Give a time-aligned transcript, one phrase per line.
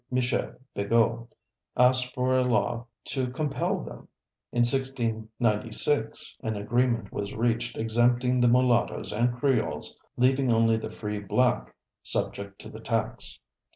[0.09, 1.27] Michel Begou,
[1.77, 4.07] asked for a law to compel them.
[4.51, 11.19] In 1696, an agreement was reached exempting the Mulattoes and Creoles, leaving only the free
[11.19, 13.37] black subject to the tax.